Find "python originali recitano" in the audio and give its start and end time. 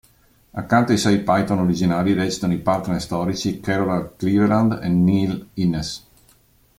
1.19-2.53